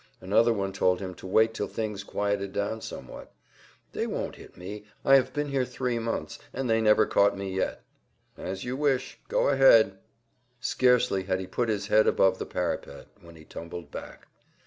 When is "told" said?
0.73-0.99